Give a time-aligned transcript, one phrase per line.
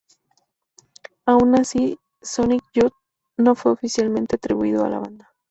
[1.27, 2.93] Aun así, "Sonic Youth"
[3.37, 5.31] no fue oficialmente atribuido a la banda.